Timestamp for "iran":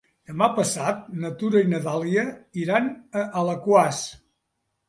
2.63-2.91